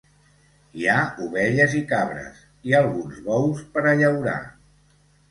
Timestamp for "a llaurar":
3.91-4.39